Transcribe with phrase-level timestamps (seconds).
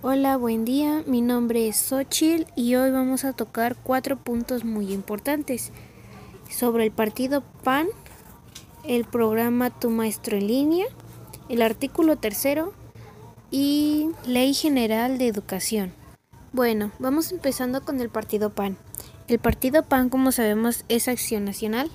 [0.00, 1.02] Hola, buen día.
[1.08, 5.72] Mi nombre es Xochil y hoy vamos a tocar cuatro puntos muy importantes
[6.48, 7.88] sobre el partido PAN,
[8.84, 10.86] el programa Tu Maestro en línea,
[11.48, 12.72] el artículo tercero
[13.50, 15.92] y Ley General de Educación.
[16.52, 18.78] Bueno, vamos empezando con el partido PAN.
[19.26, 21.90] El partido PAN, como sabemos, es Acción Nacional.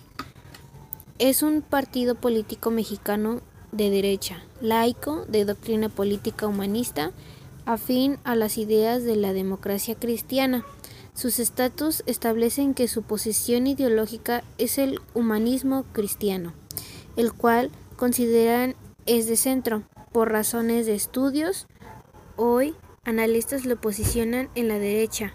[1.20, 3.40] Es un partido político mexicano
[3.72, 7.14] de derecha, laico, de doctrina política humanista
[7.66, 10.66] afín a las ideas de la democracia cristiana.
[11.14, 16.54] Sus estatus establecen que su posición ideológica es el humanismo cristiano,
[17.16, 19.84] el cual consideran es de centro.
[20.12, 21.68] Por razones de estudios,
[22.36, 25.34] hoy analistas lo posicionan en la derecha.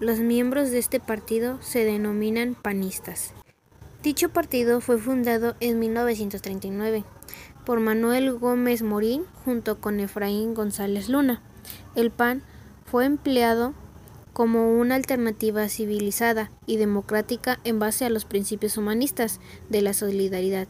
[0.00, 3.34] Los miembros de este partido se denominan panistas.
[4.02, 7.04] Dicho partido fue fundado en 1939
[7.66, 11.42] por Manuel Gómez Morín junto con Efraín González Luna.
[11.94, 12.42] El PAN
[12.84, 13.74] fue empleado
[14.32, 20.68] como una alternativa civilizada y democrática en base a los principios humanistas de la solidaridad,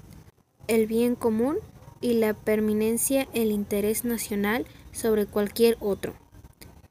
[0.67, 1.59] el bien común
[2.01, 6.15] y la permanencia el interés nacional sobre cualquier otro.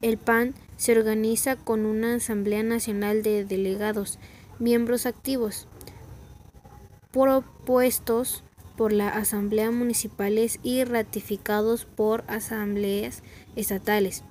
[0.01, 4.19] El PAN se organiza con una Asamblea Nacional de Delegados,
[4.59, 5.67] miembros activos,
[7.11, 8.43] propuestos
[8.77, 13.23] por la Asamblea Municipales y ratificados por asambleas
[13.55, 14.23] estatales.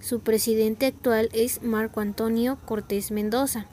[0.00, 3.66] Su presidente actual es Marco Antonio Cortés Mendoza.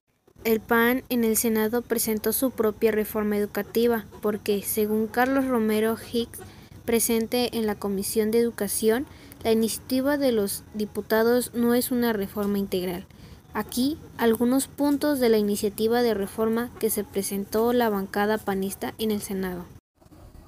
[0.44, 6.40] El PAN en el Senado presentó su propia reforma educativa porque, según Carlos Romero Hicks,
[6.86, 9.06] presente en la Comisión de Educación,
[9.44, 13.06] la iniciativa de los diputados no es una reforma integral.
[13.54, 19.12] Aquí algunos puntos de la iniciativa de reforma que se presentó la bancada panista en
[19.12, 19.66] el Senado.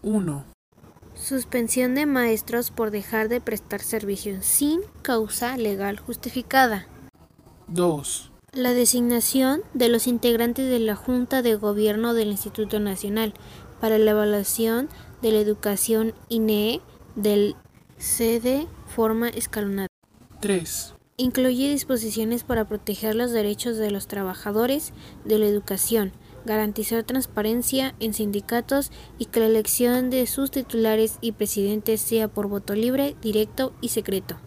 [0.03, 0.45] 1.
[1.21, 6.87] Suspensión de maestros por dejar de prestar servicios sin causa legal justificada.
[7.67, 8.31] 2.
[8.53, 13.33] La designación de los integrantes de la Junta de Gobierno del Instituto Nacional
[13.81, 14.87] para la evaluación
[15.21, 16.81] de la educación INEE
[17.15, 17.55] del
[17.97, 19.89] CD forma escalonada.
[20.39, 20.93] 3.
[21.17, 24.93] Incluye disposiciones para proteger los derechos de los trabajadores
[25.25, 26.13] de la educación,
[26.45, 32.47] garantizar transparencia en sindicatos y que la elección de sus titulares y presidentes sea por
[32.47, 34.37] voto libre, directo y secreto.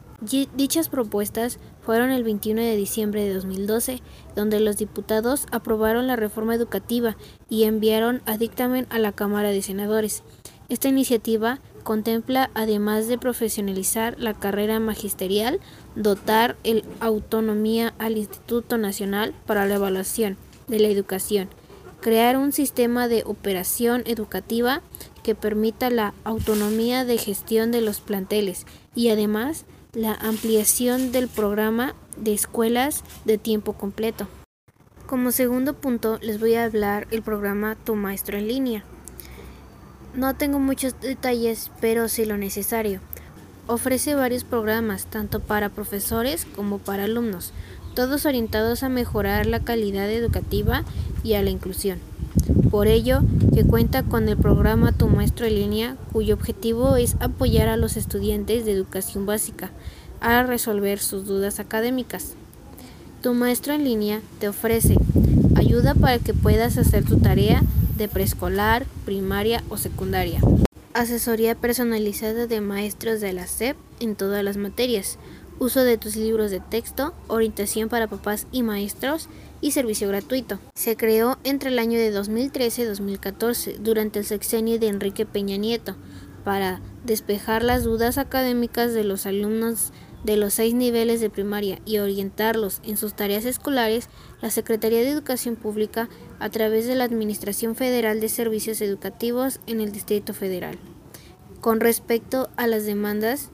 [0.55, 4.01] Dichas propuestas fueron el 21 de diciembre de 2012,
[4.37, 7.17] donde los diputados aprobaron la reforma educativa
[7.49, 10.23] y enviaron a dictamen a la Cámara de Senadores.
[10.69, 15.59] Esta iniciativa contempla, además de profesionalizar la carrera magisterial,
[15.97, 20.39] dotar el autonomía al Instituto Nacional para la Evaluación
[20.69, 21.49] de la Educación,
[22.03, 24.83] crear un sistema de operación educativa
[25.23, 29.65] que permita la autonomía de gestión de los planteles y además
[29.95, 34.27] la ampliación del programa de escuelas de tiempo completo.
[35.07, 38.85] Como segundo punto les voy a hablar el programa Tu Maestro en línea.
[40.15, 43.01] No tengo muchos detalles, pero sí lo necesario.
[43.69, 47.53] Ofrece varios programas, tanto para profesores como para alumnos,
[47.95, 50.85] todos orientados a mejorar la calidad educativa
[51.23, 51.99] y a la inclusión.
[52.71, 53.21] Por ello,
[53.55, 57.97] que cuenta con el programa Tu Maestro en línea, cuyo objetivo es apoyar a los
[57.97, 59.71] estudiantes de educación básica
[60.21, 62.35] a resolver sus dudas académicas.
[63.21, 64.97] Tu Maestro en línea te ofrece
[65.55, 67.63] ayuda para que puedas hacer tu tarea
[67.99, 70.41] de preescolar, primaria o secundaria.
[70.95, 75.19] Asesoría personalizada de maestros de la SEP en todas las materias,
[75.63, 79.29] uso de tus libros de texto, orientación para papás y maestros
[79.61, 80.59] y servicio gratuito.
[80.75, 85.57] Se creó entre el año de 2013 y 2014 durante el sexenio de Enrique Peña
[85.57, 85.95] Nieto
[86.45, 89.93] para despejar las dudas académicas de los alumnos
[90.25, 94.09] de los seis niveles de primaria y orientarlos en sus tareas escolares,
[94.41, 96.09] la Secretaría de Educación Pública
[96.41, 100.79] a través de la Administración Federal de Servicios Educativos en el Distrito Federal.
[101.61, 103.51] Con respecto a las demandas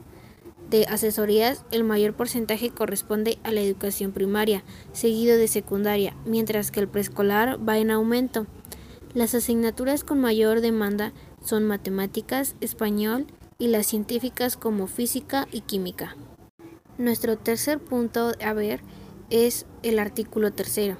[0.69, 4.63] de asesorías, el mayor porcentaje corresponde a la educación primaria,
[4.93, 8.45] seguido de secundaria, mientras que el preescolar va en aumento.
[9.13, 11.13] Las asignaturas con mayor demanda
[11.43, 13.25] son matemáticas, español
[13.57, 16.15] y las científicas como física y química.
[16.97, 18.81] Nuestro tercer punto a ver
[19.29, 20.97] es el artículo tercero.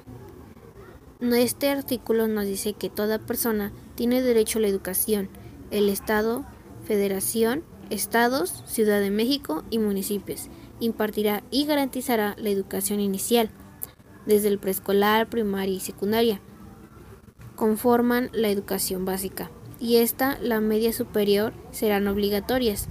[1.20, 5.28] Este artículo nos dice que toda persona tiene derecho a la educación.
[5.70, 6.44] El Estado,
[6.84, 10.48] Federación estados, Ciudad de México y municipios.
[10.80, 13.50] Impartirá y garantizará la educación inicial,
[14.26, 16.40] desde el preescolar, primaria y secundaria.
[17.56, 22.88] Conforman la educación básica y esta, la media superior, serán obligatorias.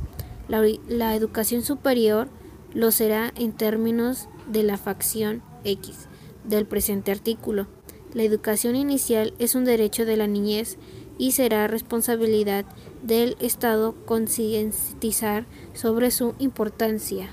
[0.47, 2.29] La, la educación superior
[2.73, 6.07] lo será en términos de la facción X
[6.43, 7.67] del presente artículo.
[8.13, 10.77] La educación inicial es un derecho de la niñez
[11.19, 12.65] y será responsabilidad
[13.03, 17.29] del Estado concientizar sobre su importancia.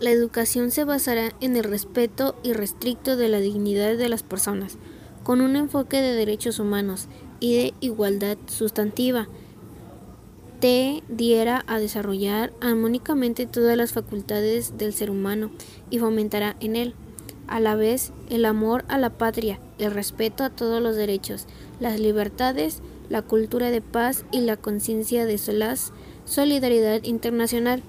[0.00, 4.76] La educación se basará en el respeto irrestricto de la dignidad de las personas,
[5.22, 7.08] con un enfoque de derechos humanos
[7.40, 9.28] y de igualdad sustantiva.
[10.60, 15.50] Te diera a desarrollar armónicamente todas las facultades del ser humano
[15.90, 16.94] y fomentará en él,
[17.46, 21.46] a la vez, el amor a la patria, el respeto a todos los derechos,
[21.80, 25.76] las libertades, la cultura de paz y la conciencia de la
[26.24, 27.82] solidaridad internacional,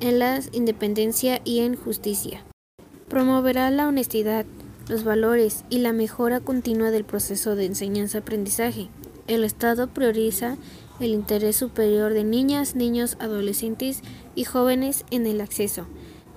[0.00, 2.42] en la independencia y en justicia.
[3.08, 4.46] Promoverá la honestidad,
[4.88, 8.88] los valores y la mejora continua del proceso de enseñanza-aprendizaje.
[9.28, 10.56] El Estado prioriza
[10.98, 14.00] el interés superior de niñas, niños, adolescentes
[14.34, 15.86] y jóvenes en el acceso,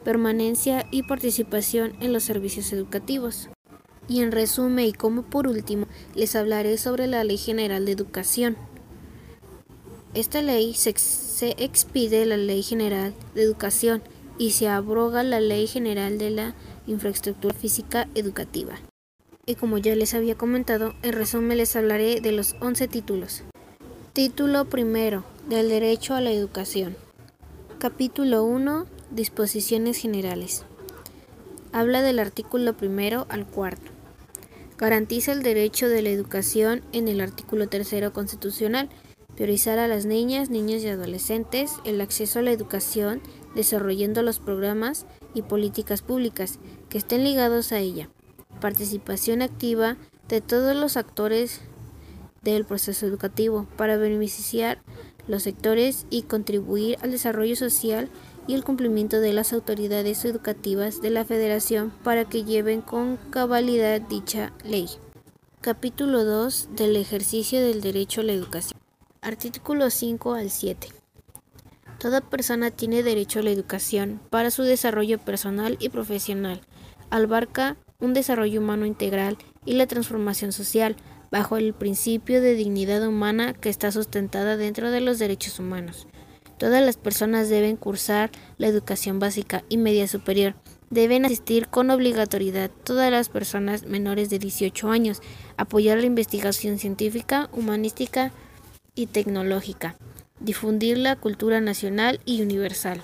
[0.03, 3.49] permanencia y participación en los servicios educativos.
[4.07, 8.57] Y en resumen y como por último, les hablaré sobre la Ley General de Educación.
[10.15, 10.91] Esta ley se,
[11.57, 14.01] expide la Ley General de Educación
[14.37, 16.55] y se abroga la Ley General de la
[16.87, 18.75] Infraestructura Física Educativa.
[19.45, 23.43] Y como ya les había comentado, en resumen les hablaré de los 11 títulos.
[24.13, 26.95] Título primero, del derecho a la educación.
[27.77, 30.63] Capítulo 1, disposiciones generales.
[31.73, 33.94] Habla del artículo primero al cuarto.
[34.77, 38.89] Garantiza el derecho de la educación en el artículo tercero constitucional.
[39.36, 43.22] Priorizar a las niñas, niños y adolescentes el acceso a la educación,
[43.56, 48.10] desarrollando los programas y políticas públicas que estén ligados a ella.
[48.60, 49.95] Participación activa
[50.27, 51.62] de todos los actores
[52.42, 54.81] del proceso educativo para beneficiar
[55.27, 58.10] los sectores y contribuir al desarrollo social
[58.47, 64.01] y el cumplimiento de las autoridades educativas de la Federación para que lleven con cabalidad
[64.01, 64.88] dicha ley.
[65.62, 68.80] Capítulo 2 del ejercicio del derecho a la educación.
[69.21, 70.89] Artículo 5 al 7.
[71.97, 76.62] Toda persona tiene derecho a la educación para su desarrollo personal y profesional.
[77.09, 80.95] Albarca un desarrollo humano integral y la transformación social
[81.31, 86.07] bajo el principio de dignidad humana que está sustentada dentro de los derechos humanos.
[86.57, 90.55] Todas las personas deben cursar la educación básica y media superior.
[90.89, 95.21] Deben asistir con obligatoriedad todas las personas menores de 18 años,
[95.57, 98.31] apoyar la investigación científica, humanística
[98.93, 99.97] y tecnológica,
[100.39, 103.01] difundir la cultura nacional y universal.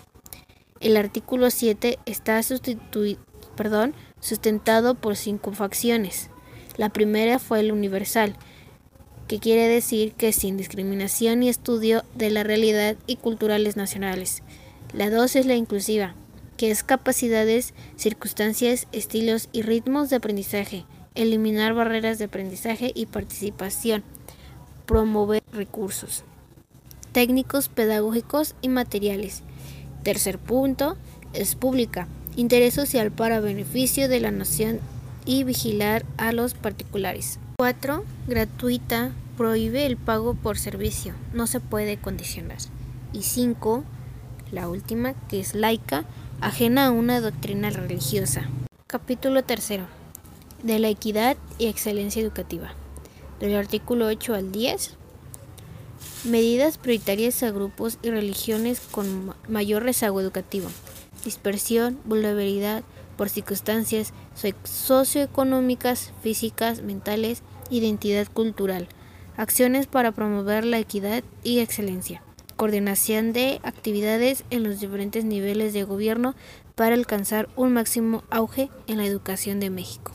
[0.80, 6.30] El artículo 7 está sustentado por cinco facciones.
[6.78, 8.36] La primera fue el universal,
[9.32, 14.44] que quiere decir que sin discriminación y estudio de la realidad y culturales nacionales.
[14.92, 16.16] La dos es la inclusiva,
[16.58, 20.84] que es capacidades, circunstancias, estilos y ritmos de aprendizaje,
[21.16, 24.04] eliminar barreras de aprendizaje y participación,
[24.86, 26.26] promover recursos
[27.14, 29.44] técnicos, pedagógicos y materiales.
[30.04, 30.98] Tercer punto
[31.32, 34.82] es pública, interés social para beneficio de la nación
[35.26, 37.40] y vigilar a los particulares.
[37.62, 38.04] 4.
[38.28, 42.58] Gratuita, prohíbe el pago por servicio, no se puede condicionar.
[43.14, 43.84] Y 5.
[44.52, 46.06] La última, que es laica,
[46.40, 48.50] ajena a una doctrina religiosa.
[48.88, 49.82] Capítulo 3.
[50.64, 52.74] De la equidad y excelencia educativa.
[53.40, 54.96] Del artículo 8 al 10.
[56.24, 60.68] Medidas prioritarias a grupos y religiones con mayor rezago educativo.
[61.24, 62.84] Dispersión, vulnerabilidad
[63.18, 64.14] por circunstancias
[64.64, 68.88] socioeconómicas, físicas, mentales, identidad cultural,
[69.38, 72.22] acciones para promover la equidad y excelencia,
[72.58, 76.36] coordinación de actividades en los diferentes niveles de gobierno
[76.76, 80.12] para alcanzar un máximo auge en la educación de México.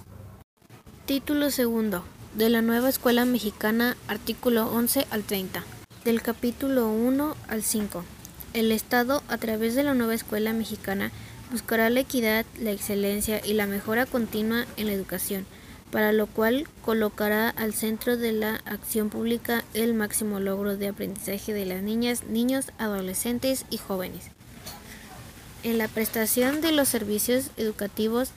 [1.06, 5.64] Título segundo de la nueva Escuela Mexicana, artículo 11 al 30,
[6.04, 8.04] del capítulo 1 al 5.
[8.52, 11.12] El Estado, a través de la nueva Escuela Mexicana,
[11.50, 15.46] buscará la equidad, la excelencia y la mejora continua en la educación
[15.90, 21.52] para lo cual colocará al centro de la acción pública el máximo logro de aprendizaje
[21.52, 24.30] de las niñas, niños, adolescentes y jóvenes.
[25.62, 28.30] En la prestación de los servicios educativos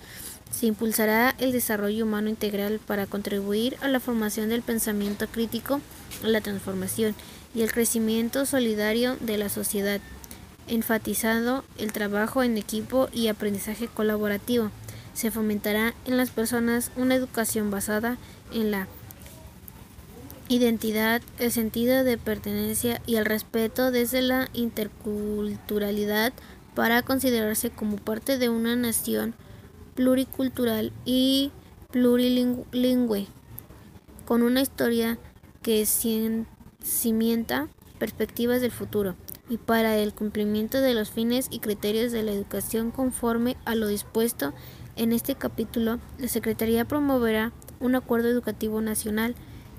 [0.52, 5.82] se impulsará el desarrollo humano integral para contribuir a la formación del pensamiento crítico,
[6.24, 7.16] a la transformación
[7.54, 10.02] y el crecimiento solidario de la sociedad,
[10.68, 14.72] enfatizando el trabajo en equipo y aprendizaje colaborativo
[15.14, 18.18] se fomentará en las personas una educación basada
[18.54, 18.88] en la
[20.50, 26.34] identidad, el sentido de pertenencia y el respeto desde la interculturalidad
[26.74, 29.36] para considerarse como parte de una nación
[29.96, 31.52] pluricultural y
[31.92, 33.28] plurilingüe,
[34.26, 35.20] con una historia
[35.62, 37.68] que cimienta
[38.00, 39.16] perspectivas del futuro
[39.50, 43.88] y para el cumplimiento de los fines y criterios de la educación conforme a lo
[43.88, 44.54] dispuesto
[45.00, 49.34] en este capítulo, la Secretaría promoverá un acuerdo educativo nacional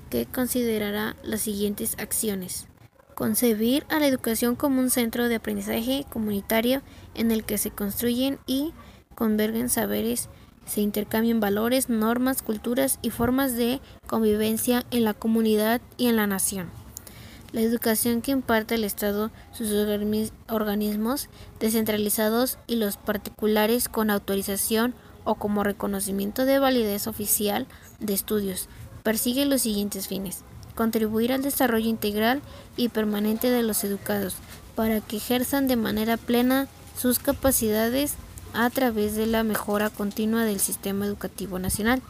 [0.09, 2.67] que considerará las siguientes acciones.
[3.13, 6.81] Concebir a la educación como un centro de aprendizaje comunitario
[7.13, 8.73] en el que se construyen y
[9.13, 10.27] convergen saberes,
[10.65, 16.25] se intercambian valores, normas, culturas y formas de convivencia en la comunidad y en la
[16.25, 16.71] nación.
[17.51, 19.71] La educación que imparte el Estado, sus
[20.49, 27.67] organismos descentralizados y los particulares con autorización o como reconocimiento de validez oficial
[27.99, 28.67] de estudios,
[29.03, 30.43] persigue los siguientes fines.
[30.75, 32.41] Contribuir al desarrollo integral
[32.77, 34.35] y permanente de los educados
[34.75, 38.15] para que ejerzan de manera plena sus capacidades
[38.53, 42.01] a través de la mejora continua del sistema educativo nacional.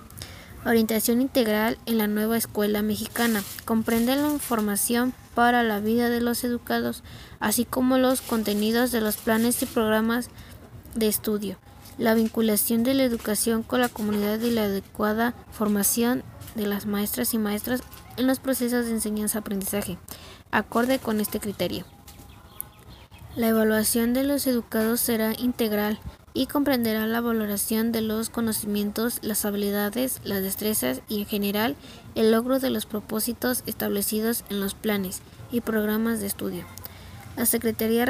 [0.66, 3.44] Orientación integral en la nueva escuela mexicana.
[3.66, 7.04] Comprende la información para la vida de los educados,
[7.40, 10.30] así como los contenidos de los planes y programas
[10.94, 11.58] de estudio,
[12.02, 16.24] la vinculación de la educación con la comunidad y la adecuada formación
[16.56, 17.82] de las maestras y maestras
[18.18, 20.00] en los procesos de enseñanza-aprendizaje,
[20.50, 21.86] acorde con este criterio.
[23.36, 26.00] La evaluación de los educados será integral,
[26.34, 31.76] y comprenderá la valoración de los conocimientos, las habilidades, las destrezas y en general
[32.16, 36.66] el logro de los propósitos establecidos en los planes y programas de estudio.
[37.36, 38.06] La Secretaría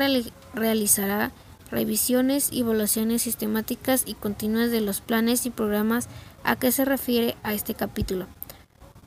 [0.53, 1.31] realizará
[1.71, 6.09] revisiones y evaluaciones sistemáticas y continuas de los planes y programas
[6.43, 8.27] a que se refiere a este capítulo,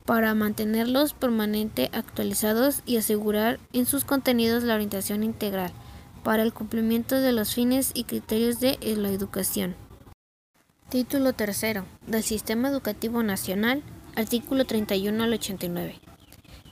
[0.05, 5.71] para mantenerlos permanente actualizados y asegurar en sus contenidos la orientación integral
[6.23, 9.77] para el cumplimiento de los fines y criterios de la educación.
[10.89, 13.83] Título tercero del Sistema Educativo Nacional,
[14.17, 16.01] artículo 31 al 89.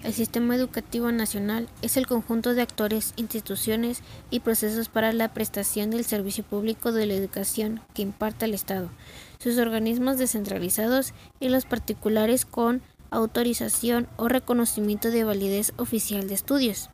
[0.02, 5.90] El sistema educativo nacional es el conjunto de actores, instituciones y procesos para la prestación
[5.90, 8.90] del servicio público de la educación que imparta el Estado,
[9.38, 16.90] sus organismos descentralizados y los particulares con autorización o reconocimiento de validez oficial de estudios.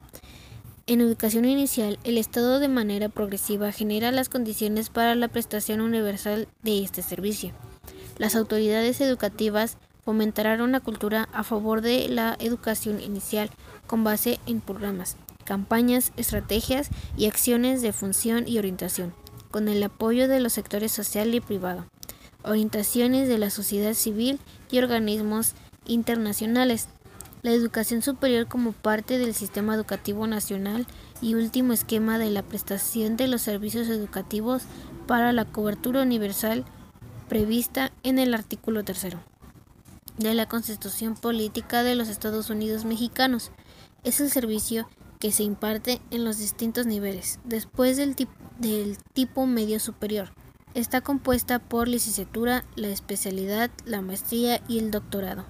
[0.87, 6.47] En educación inicial, el Estado de manera progresiva genera las condiciones para la prestación universal
[6.63, 7.53] de este servicio.
[8.19, 13.51] Las autoridades educativas fomentarán una cultura a favor de la educación inicial
[13.87, 16.89] con base en programas, campañas, estrategias
[17.19, 19.13] y acciones de función y orientación,
[19.51, 21.85] con el apoyo de los sectores social y privado,
[22.43, 25.53] orientaciones de la sociedad civil y organismos
[25.85, 26.89] internacionales
[27.43, 30.87] la educación superior como parte del sistema educativo nacional
[31.21, 34.63] y último esquema de la prestación de los servicios educativos
[35.07, 36.65] para la cobertura universal
[37.29, 39.28] prevista en el artículo tercero
[40.19, 43.53] de la Constitución Política de los Estados Unidos Mexicanos.
[44.05, 48.17] Es el servicio que se imparte en los distintos niveles, después del,
[49.13, 50.33] tipo medio superior.
[50.75, 55.47] Está compuesta por licenciatura, la especialidad, la maestría y el doctorado,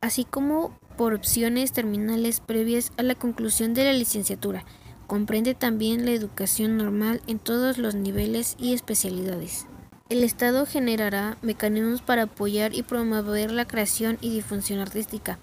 [0.00, 4.64] así como por opciones terminales previas a la conclusión de la licenciatura.
[5.06, 9.66] Comprende también la educación normal en todos los niveles y especialidades.
[10.10, 15.38] El Estado generará mecanismos para apoyar y promover la creación y difusión artística,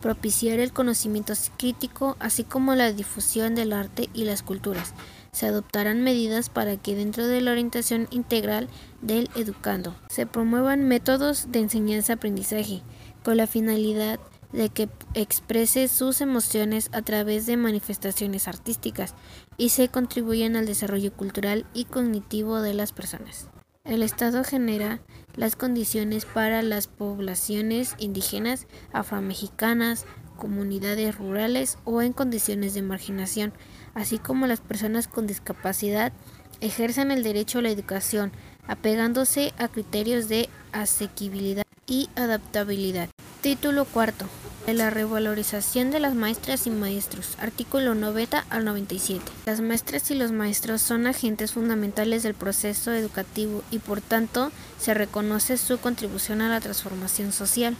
[0.00, 4.94] propiciar el conocimiento crítico, así como la difusión del arte y las culturas.
[5.32, 8.68] Se adoptarán medidas para que dentro de la orientación integral
[9.02, 12.80] del educando se promuevan métodos de enseñanza-aprendizaje
[13.22, 14.18] con la finalidad
[14.50, 19.14] de que exprese sus emociones a través de manifestaciones artísticas
[19.58, 23.50] y se contribuyen al desarrollo cultural y cognitivo de las personas.
[23.86, 24.98] El Estado genera
[25.36, 33.52] las condiciones para las poblaciones indígenas, afromexicanas, comunidades rurales o en condiciones de marginación,
[33.94, 36.12] así como las personas con discapacidad,
[36.60, 38.32] ejerzan el derecho a la educación,
[38.66, 43.08] apegándose a criterios de asequibilidad y adaptabilidad.
[43.40, 44.26] Título cuarto.
[44.66, 47.36] De la revalorización de las maestras y maestros.
[47.38, 49.24] Artículo 90 al 97.
[49.46, 54.92] Las maestras y los maestros son agentes fundamentales del proceso educativo y por tanto se
[54.92, 57.76] reconoce su contribución a la transformación social.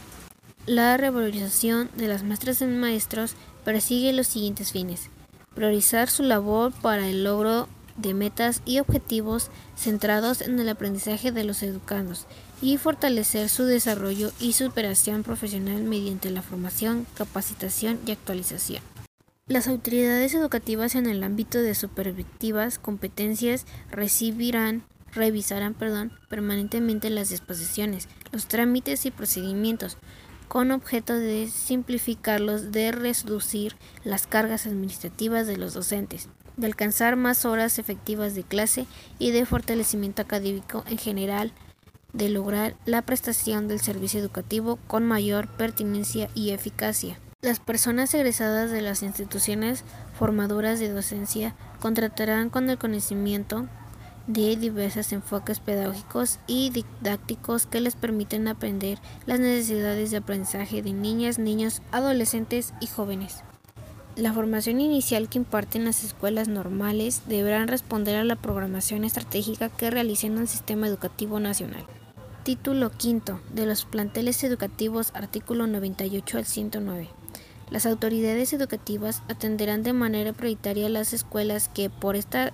[0.65, 5.09] La revalorización de las maestras y maestros persigue los siguientes fines.
[5.55, 7.67] Priorizar su labor para el logro
[7.97, 12.25] de metas y objetivos centrados en el aprendizaje de los educandos
[12.61, 18.81] y fortalecer su desarrollo y superación profesional mediante la formación, capacitación y actualización.
[19.47, 28.07] Las autoridades educativas en el ámbito de supervitivas competencias recibirán revisarán perdón, permanentemente las disposiciones,
[28.31, 29.97] los trámites y procedimientos,
[30.47, 37.45] con objeto de simplificarlos, de reducir las cargas administrativas de los docentes, de alcanzar más
[37.45, 38.85] horas efectivas de clase
[39.19, 41.53] y de fortalecimiento académico en general,
[42.13, 47.19] de lograr la prestación del servicio educativo con mayor pertinencia y eficacia.
[47.41, 49.83] Las personas egresadas de las instituciones
[50.17, 53.67] formadoras de docencia contratarán con el conocimiento
[54.25, 60.93] de diversos enfoques pedagógicos y didácticos que les permiten aprender las necesidades de aprendizaje de
[60.93, 63.43] niñas, niños, adolescentes y jóvenes.
[64.17, 69.91] La formación inicial que imparten las escuelas normales deberán responder a la programación estratégica que
[69.91, 71.85] realicen el sistema educativo nacional.
[72.41, 77.09] Título quinto de los planteles educativos, artículo 98 al 109.
[77.69, 82.53] Las autoridades educativas atenderán de manera prioritaria las escuelas que por esta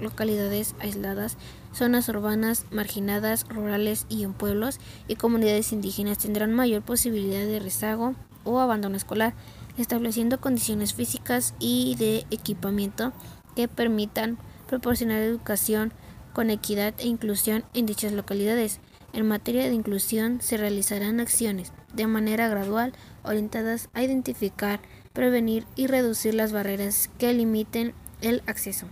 [0.00, 1.38] localidades aisladas,
[1.72, 4.78] zonas urbanas, marginadas, rurales y en pueblos
[5.08, 8.14] y comunidades indígenas tendrán mayor posibilidad de rezago
[8.44, 9.34] o abandono escolar,
[9.78, 13.12] estableciendo condiciones físicas y de equipamiento
[13.56, 15.92] que permitan proporcionar educación
[16.32, 18.80] con equidad e inclusión en dichas localidades.
[19.12, 22.92] En materia de inclusión se realizarán acciones de manera gradual
[23.24, 24.80] orientadas a identificar,
[25.12, 28.86] prevenir y reducir las barreras que limiten el acceso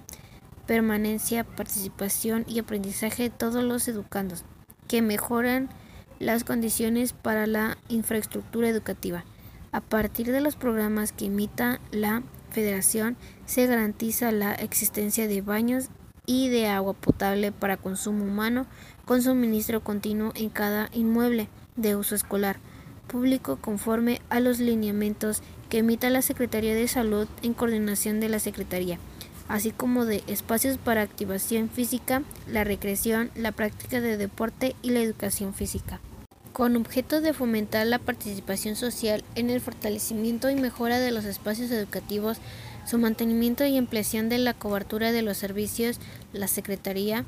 [0.68, 4.44] permanencia, participación y aprendizaje de todos los educandos,
[4.86, 5.70] que mejoran
[6.18, 9.24] las condiciones para la infraestructura educativa.
[9.72, 15.90] A partir de los programas que imita la Federación, se garantiza la existencia de baños
[16.24, 18.66] y de agua potable para consumo humano
[19.04, 22.58] con suministro continuo en cada inmueble de uso escolar
[23.06, 28.38] público conforme a los lineamientos que emita la Secretaría de Salud en coordinación de la
[28.38, 28.98] Secretaría
[29.48, 35.00] así como de espacios para activación física, la recreación, la práctica de deporte y la
[35.00, 36.00] educación física.
[36.58, 41.70] Con objeto de fomentar la participación social en el fortalecimiento y mejora de los espacios
[41.70, 42.38] educativos,
[42.84, 46.00] su mantenimiento y ampliación de la cobertura de los servicios,
[46.32, 47.24] la Secretaría,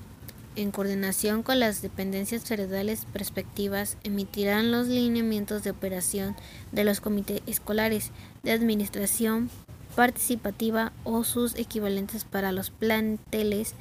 [0.57, 6.35] en coordinación con las dependencias federales perspectivas, emitirán los lineamientos de operación
[6.72, 8.11] de los comités escolares
[8.42, 9.48] de administración
[9.94, 13.74] participativa o sus equivalentes para los planteles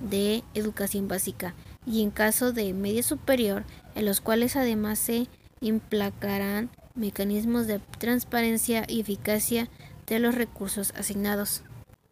[0.00, 1.52] de educación básica.
[1.86, 3.64] Y en caso de media superior,
[3.98, 5.26] en los cuales además se
[5.60, 9.68] implacarán mecanismos de transparencia y eficacia
[10.06, 11.64] de los recursos asignados.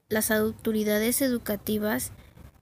[0.09, 2.11] Las autoridades educativas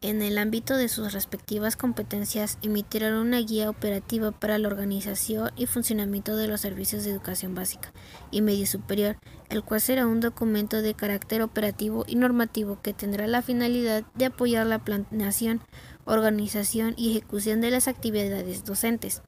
[0.04, 5.64] en el ámbito de sus respectivas competencias, emitirán una guía operativa para la organización y
[5.64, 7.90] funcionamiento de los servicios de educación básica
[8.30, 9.16] y media superior,
[9.48, 14.26] el cual será un documento de carácter operativo y normativo que tendrá la finalidad de
[14.26, 15.62] apoyar la planeación,
[16.04, 19.22] organización y ejecución de las actividades docentes,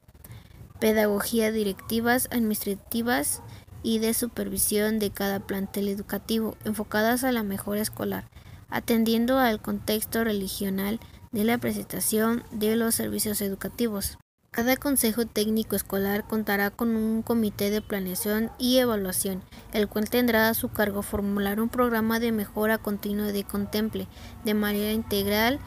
[0.81, 3.43] pedagogía directivas, administrativas
[3.83, 8.29] y de supervisión de cada plantel educativo enfocadas a la mejora escolar
[8.69, 11.01] atendiendo al contexto religional
[11.33, 14.19] de la presentación de los servicios educativos.
[14.51, 19.43] Cada consejo técnico escolar contará con un comité de planeación y evaluación,
[19.75, 24.09] el cual tendrá a su cargo formular un programa de mejora continua de contemple
[24.45, 25.61] de manera integral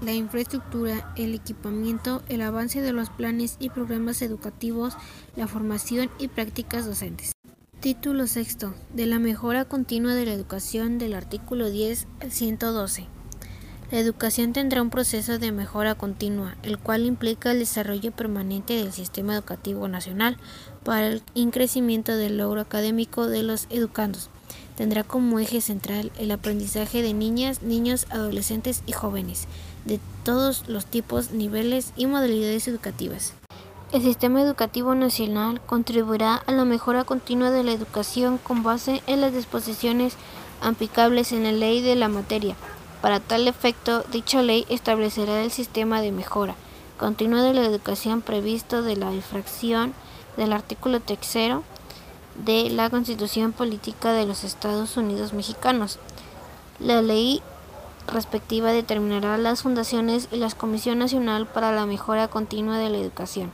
[0.00, 4.96] la infraestructura, el equipamiento, el avance de los planes y programas educativos,
[5.36, 7.32] la formación y prácticas docentes.
[7.80, 8.74] Título sexto.
[8.92, 13.06] De la mejora continua de la educación del artículo 10 al 112.
[13.90, 18.92] La educación tendrá un proceso de mejora continua, el cual implica el desarrollo permanente del
[18.92, 20.36] sistema educativo nacional
[20.84, 24.30] para el increcimiento del logro académico de los educandos.
[24.76, 29.46] Tendrá como eje central el aprendizaje de niñas, niños, adolescentes y jóvenes,
[29.84, 33.34] de todos los tipos, niveles y modalidades educativas.
[33.92, 39.20] El sistema educativo nacional contribuirá a la mejora continua de la educación con base en
[39.20, 40.14] las disposiciones
[40.62, 42.56] aplicables en la ley de la materia.
[43.02, 46.54] Para tal efecto, dicha ley establecerá el sistema de mejora
[47.00, 49.94] continua de la educación previsto de la infracción
[50.36, 51.62] del artículo tercero
[52.44, 55.98] de la Constitución Política de los Estados Unidos Mexicanos.
[56.78, 57.42] La ley
[58.06, 63.52] respectiva determinará las fundaciones y la Comisión Nacional para la Mejora Continua de la Educación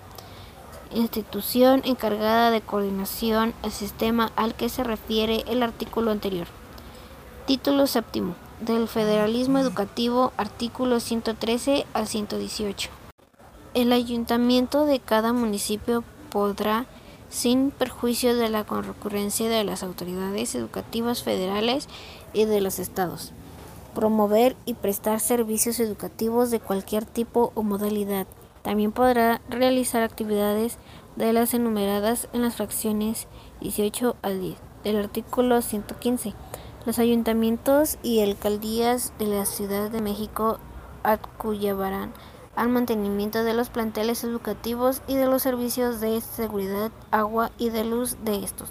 [0.94, 6.46] institución encargada de coordinación el sistema al que se refiere el artículo anterior.
[7.46, 12.90] Título séptimo del Federalismo Educativo, artículo 113 al 118.
[13.74, 16.02] El ayuntamiento de cada municipio
[16.36, 16.84] podrá
[17.30, 21.88] sin perjuicio de la concurrencia de las autoridades educativas federales
[22.34, 23.32] y de los estados.
[23.94, 28.26] Promover y prestar servicios educativos de cualquier tipo o modalidad.
[28.60, 30.76] También podrá realizar actividades
[31.16, 33.28] de las enumeradas en las fracciones
[33.62, 36.34] 18 al 10 del artículo 115.
[36.84, 40.58] Los ayuntamientos y alcaldías de la Ciudad de México
[41.02, 42.12] acuyabarán
[42.56, 47.84] al mantenimiento de los planteles educativos y de los servicios de seguridad, agua y de
[47.84, 48.70] luz de estos.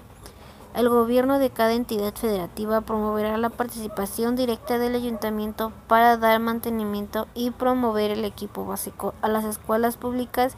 [0.75, 7.27] El gobierno de cada entidad federativa promoverá la participación directa del ayuntamiento para dar mantenimiento
[7.33, 10.55] y promover el equipo básico a las escuelas públicas,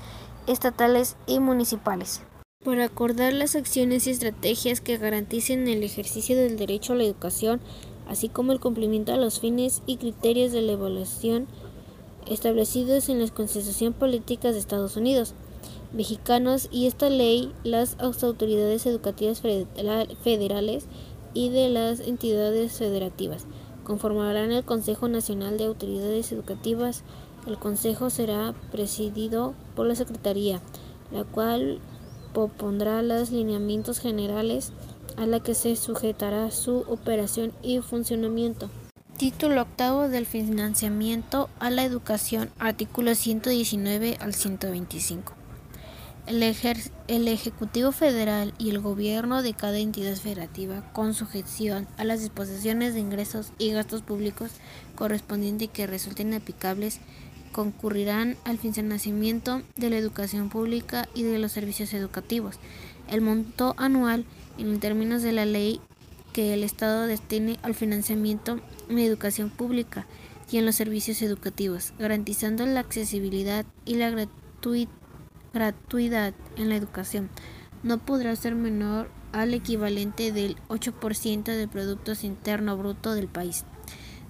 [0.48, 2.24] estatales y municipales.
[2.66, 7.62] Para acordar las acciones y estrategias que garanticen el ejercicio del derecho a la educación,
[8.08, 11.48] así como el cumplimiento a los fines y criterios de la evaluación
[12.30, 15.34] establecidos en la Constitución Política de Estados Unidos
[15.94, 20.86] mexicanos y esta ley las autoridades educativas federales
[21.34, 23.46] y de las entidades federativas
[23.84, 27.04] conformarán el Consejo Nacional de Autoridades Educativas.
[27.46, 30.62] El Consejo será presidido por la Secretaría,
[31.10, 31.80] la cual
[32.34, 34.74] propondrá los lineamientos generales
[35.16, 38.70] a la que se sujetará su operación y funcionamiento.
[39.18, 45.34] Título octavo del financiamiento a la educación, artículo 119 al 125.
[46.28, 46.44] El,
[47.08, 52.94] el, Ejecutivo Federal y el Gobierno de cada entidad federativa, con sujeción a las disposiciones
[52.94, 54.52] de ingresos y gastos públicos
[54.94, 57.00] correspondientes que resulten aplicables,
[57.54, 62.58] concurrirán al financiamiento de la educación pública y de los servicios educativos.
[63.10, 64.26] El monto anual,
[64.60, 65.82] en términos de la ley,
[66.34, 70.06] que el Estado destine al financiamiento en educación pública
[70.52, 74.28] y en los servicios educativos, garantizando la accesibilidad y la
[75.54, 77.30] gratuidad en la educación.
[77.84, 83.66] No podrá ser menor al equivalente del 8% del Producto Interno Bruto del país.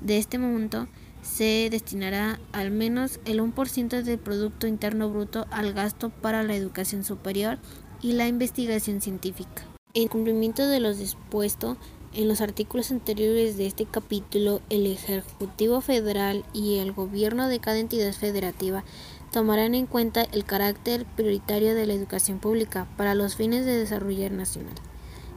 [0.01, 0.87] De este monto,
[1.21, 7.03] se destinará al menos el 1% del Producto Interno Bruto al gasto para la educación
[7.03, 7.57] superior
[8.01, 9.63] y la investigación científica.
[9.93, 11.77] En cumplimiento de lo dispuesto
[12.17, 17.77] en los artículos anteriores de este capítulo, el Ejecutivo Federal y el Gobierno de cada
[17.77, 18.84] entidad federativa
[19.32, 24.32] tomarán en cuenta el carácter prioritario de la educación pública para los fines de desarrollo
[24.32, 24.73] nacional.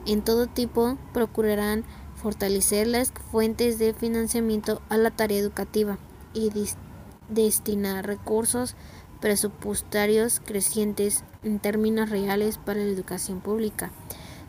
[0.06, 1.84] En todo tipo, procurarán
[2.16, 5.98] fortalecer las fuentes de financiamiento a la tarea educativa
[6.32, 6.50] y
[7.28, 8.74] destinar recursos
[9.20, 13.92] presupuestarios crecientes en términos reales para la educación pública.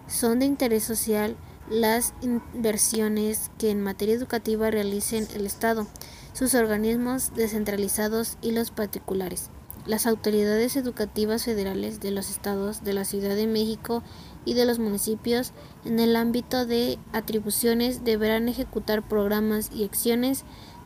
[0.08, 1.36] Son de interés social
[1.72, 5.88] las inversiones que en materia educativa realicen el Estado,
[6.34, 9.50] sus organismos descentralizados y los particulares.
[9.88, 14.04] Las autoridades educativas federales de los estados de la Ciudad de México
[14.46, 15.54] y de los municipios
[15.86, 20.44] en el ámbito de atribuciones deberán ejecutar programas y acciones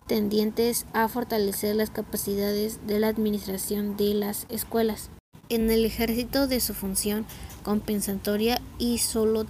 [0.07, 5.09] tendientes a fortalecer las capacidades de la administración de las escuelas.
[5.49, 7.25] En el ejército de su función
[7.65, 9.43] compensatoria y solo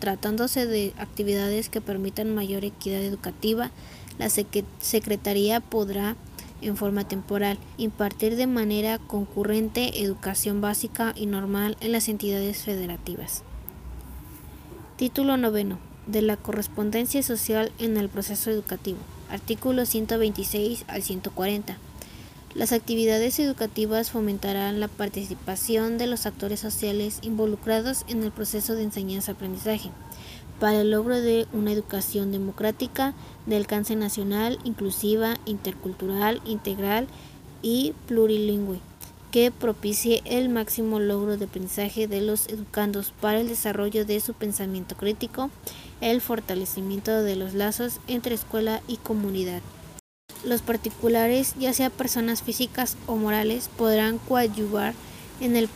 [0.00, 3.70] tratándose de actividades que permitan mayor equidad educativa,
[4.18, 6.16] la Secretaría podrá
[6.62, 13.44] en forma temporal, impartir de manera concurrente educación básica y normal en las entidades federativas.
[14.96, 15.78] Título noveno.
[16.06, 18.98] De la correspondencia social en el proceso educativo.
[19.30, 21.78] Artículos 126 al 140.
[22.54, 28.82] Las actividades educativas fomentarán la participación de los actores sociales involucrados en el proceso de
[28.82, 29.90] enseñanza-aprendizaje
[30.58, 33.14] para el logro de una educación democrática
[33.46, 37.06] de alcance nacional, inclusiva, intercultural, integral
[37.62, 38.80] y plurilingüe
[39.30, 44.34] que propicie el máximo logro de aprendizaje de los educandos para el desarrollo de su
[44.34, 45.50] pensamiento crítico,
[46.00, 49.62] el fortalecimiento de los lazos entre escuela y comunidad.
[50.44, 54.94] Los particulares, ya sea personas físicas o morales, podrán coadyuvar
[55.40, 55.68] en el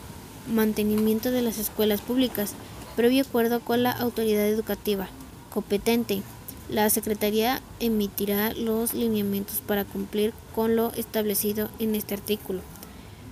[0.53, 2.53] mantenimiento de las escuelas públicas,
[2.95, 5.07] previo acuerdo con la autoridad educativa
[5.53, 6.21] competente.
[6.69, 12.61] La Secretaría emitirá los lineamientos para cumplir con lo establecido en este artículo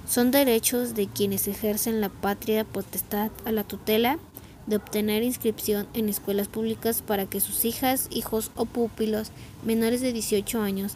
[0.07, 4.19] son derechos de quienes ejercen la patria potestad a la tutela
[4.67, 9.31] de obtener inscripción en escuelas públicas para que sus hijas, hijos o pupilos
[9.63, 10.95] menores de 18 años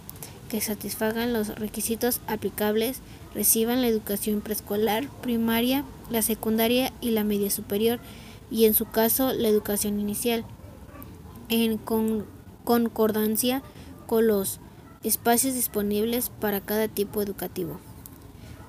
[0.49, 3.01] que satisfagan los requisitos aplicables
[3.33, 7.99] reciban la educación preescolar, primaria, la secundaria y la media superior
[8.49, 10.45] y en su caso la educación inicial
[11.49, 11.77] en
[12.63, 13.61] concordancia
[14.05, 14.59] con los
[15.03, 17.79] espacios disponibles para cada tipo educativo.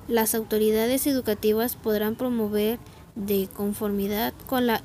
[0.08, 2.78] Las autoridades educativas podrán promover
[3.18, 4.82] de conformidad con, la,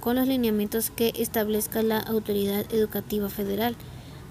[0.00, 3.76] con los lineamientos que establezca la autoridad educativa federal,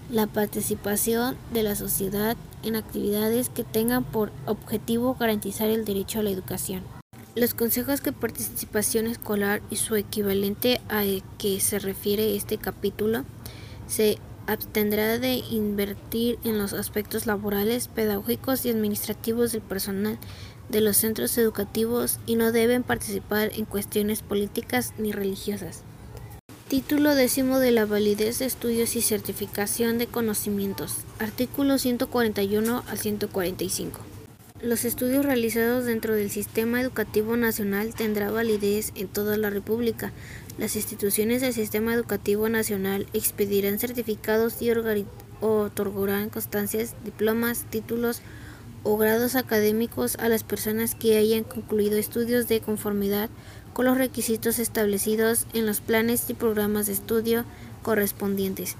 [0.10, 6.24] la participación de la sociedad en actividades que tengan por objetivo garantizar el derecho a
[6.24, 6.82] la educación.
[7.36, 11.04] Los consejos de participación escolar y su equivalente a
[11.38, 13.26] que se refiere este capítulo
[13.88, 20.18] se abstendrá de invertir en los aspectos laborales, pedagógicos y administrativos del personal
[20.74, 25.84] de los centros educativos y no deben participar en cuestiones políticas ni religiosas.
[26.68, 30.98] Título décimo de la validez de estudios y certificación de conocimientos.
[31.20, 34.00] Artículo 141 al 145.
[34.62, 40.12] Los estudios realizados dentro del sistema educativo nacional tendrán validez en toda la República.
[40.58, 44.72] Las instituciones del sistema educativo nacional expedirán certificados y
[45.42, 48.22] otorgarán constancias, diplomas, títulos
[48.84, 53.30] o grados académicos a las personas que hayan concluido estudios de conformidad
[53.74, 57.46] con los requisitos establecidos en los planes y programas de estudio
[57.82, 58.76] correspondientes.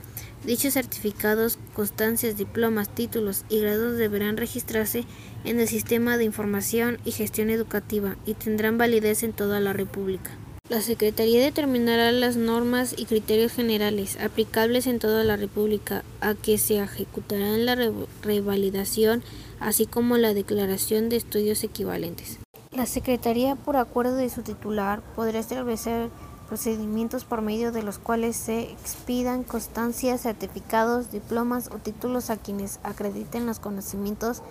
[0.46, 5.06] Dichos certificados, constancias, diplomas, títulos y grados deberán registrarse
[5.46, 10.32] en el Sistema de Información y Gestión Educativa y tendrán validez en toda la República.
[10.70, 16.58] La Secretaría determinará las normas y criterios generales aplicables en toda la República a que
[16.58, 17.78] se ejecutarán la
[18.24, 19.24] revalidación,
[19.64, 22.40] así como la declaración de estudios equivalentes.
[22.72, 26.10] La Secretaría, por acuerdo de su titular, podrá establecer
[26.48, 32.80] procedimientos por medio de los cuales se expidan constancias, certificados, diplomas o títulos a quienes
[32.84, 34.42] acrediten los conocimientos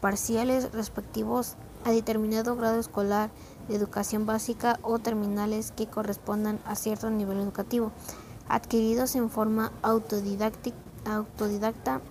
[0.00, 3.30] parciales respectivos a determinado grado escolar
[3.68, 7.92] de educación básica o terminales que correspondan a cierto nivel educativo,
[8.48, 10.72] adquiridos en forma autodidacta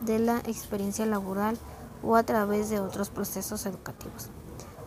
[0.01, 1.57] de la experiencia laboral
[2.05, 4.29] o a través de otros procesos educativos.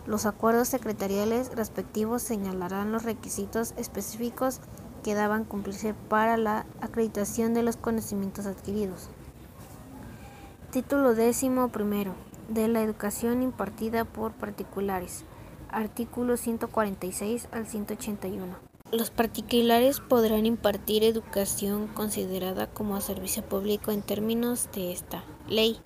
[0.07, 4.61] Los acuerdos secretariales respectivos señalarán los requisitos específicos
[5.02, 9.11] que daban cumplirse para la acreditación de los conocimientos adquiridos.
[10.70, 12.14] Título décimo primero
[12.48, 15.24] de la educación impartida por particulares.
[15.70, 18.68] Artículos 146 al 181.
[18.90, 25.78] Los particulares podrán impartir educación considerada como servicio público en términos de esta ley,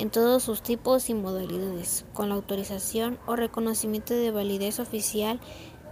[0.00, 5.38] en todos sus tipos y modalidades, con la autorización o reconocimiento de validez oficial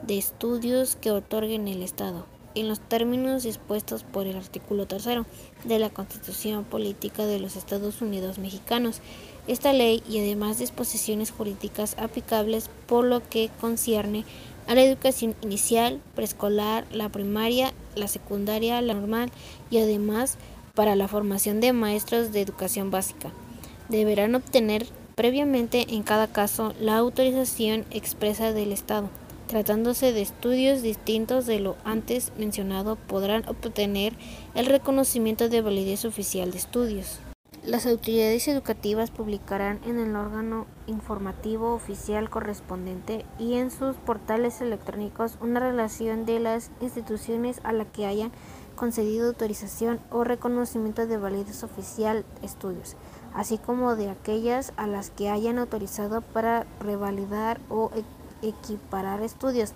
[0.07, 5.27] de estudios que otorguen el Estado, en los términos dispuestos por el artículo 3
[5.64, 9.03] de la Constitución Política de los Estados Unidos Mexicanos.
[9.47, 14.25] Esta ley y además disposiciones jurídicas aplicables por lo que concierne
[14.66, 19.31] a la educación inicial, preescolar, la primaria, la secundaria, la normal
[19.71, 20.38] y además
[20.75, 23.33] para la formación de maestros de educación básica.
[23.88, 29.09] Deberán obtener previamente en cada caso la autorización expresa del Estado.
[29.46, 34.12] Tratándose de estudios distintos de lo antes mencionado, podrán obtener
[34.55, 37.18] el reconocimiento de validez oficial de estudios.
[37.64, 45.38] Las autoridades educativas publicarán en el órgano informativo oficial correspondiente y en sus portales electrónicos
[45.40, 48.33] una relación de las instituciones a la que hayan
[48.77, 52.96] concedido autorización o reconocimiento de validez oficial estudios,
[53.35, 59.75] así como de aquellas a las que hayan autorizado para revalidar o e-, equiparar estudios.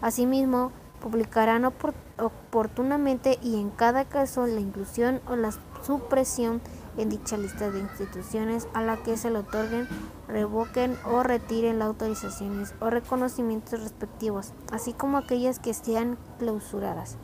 [0.00, 5.50] Asimismo, publicarán oportunamente y en cada caso la inclusión o la
[5.82, 6.62] supresión
[6.96, 9.86] en dicha lista de instituciones a la que se le otorguen,
[10.28, 17.18] revoquen o retiren las autorizaciones o reconocimientos respectivos, así como aquellas que sean clausuradas.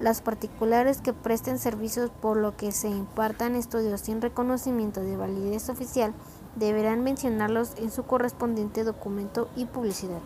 [0.00, 5.68] Las particulares que presten servicios por lo que se impartan estudios sin reconocimiento de validez
[5.68, 6.14] oficial
[6.54, 10.20] deberán mencionarlos en su correspondiente documento y publicidad.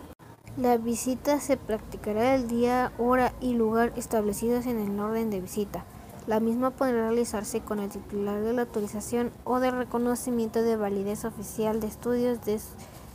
[0.57, 5.83] La visita se practicará el día, hora y lugar establecidos en el orden de visita.
[6.27, 11.25] La misma podrá realizarse con el titular de la autorización o de reconocimiento de validez
[11.25, 12.61] oficial de estudios de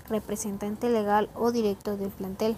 [0.08, 2.56] representante legal o directo del plantel.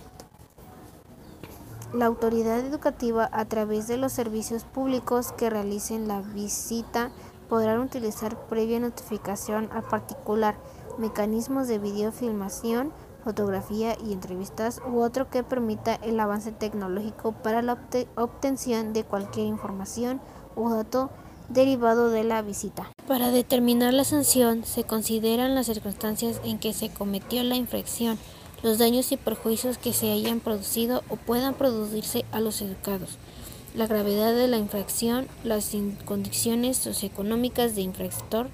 [1.93, 7.11] La autoridad educativa, a través de los servicios públicos que realicen la visita,
[7.49, 10.55] podrán utilizar previa notificación al particular
[10.99, 12.93] mecanismos de videofilmación,
[13.25, 17.77] fotografía y entrevistas u otro que permita el avance tecnológico para la
[18.15, 20.21] obtención de cualquier información
[20.55, 21.11] o dato
[21.49, 22.89] derivado de la visita.
[23.09, 28.17] Para determinar la sanción se consideran las circunstancias en que se cometió la infracción
[28.63, 33.19] los daños y perjuicios que se hayan producido o puedan producirse a los educados,
[33.75, 35.73] la gravedad de la infracción, las
[36.05, 38.49] condiciones socioeconómicas de infractor,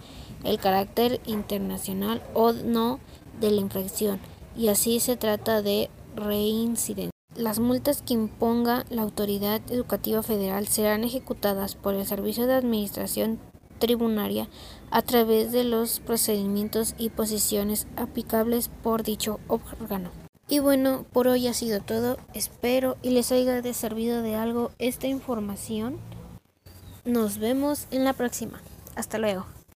[0.45, 3.01] el carácter internacional o no
[3.41, 4.21] de la infracción,
[4.57, 7.11] y así se trata de reincidencia.
[7.35, 13.39] Las multas que imponga la autoridad educativa federal serán ejecutadas por el Servicio de Administración
[13.79, 14.49] Tributaria
[14.91, 20.11] a través de los procedimientos y posiciones aplicables por dicho órgano.
[20.49, 22.19] Y bueno, por hoy ha sido todo.
[22.33, 25.99] Espero y les haya servido de algo esta información.
[27.05, 28.61] Nos vemos en la próxima.
[28.95, 29.56] Hasta luego.